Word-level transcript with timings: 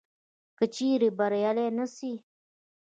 که 0.57 0.65
چیري 0.75 1.09
بریالي 1.17 1.67
نه 1.77 1.85
سي 1.95 2.11